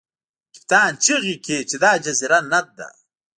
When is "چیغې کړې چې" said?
1.03-1.75